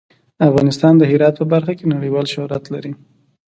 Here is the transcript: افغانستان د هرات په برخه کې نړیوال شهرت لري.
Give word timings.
افغانستان 0.49 0.93
د 0.97 1.03
هرات 1.11 1.35
په 1.37 1.45
برخه 1.53 1.73
کې 1.77 1.85
نړیوال 1.93 2.25
شهرت 2.33 2.63
لري. 2.73 2.91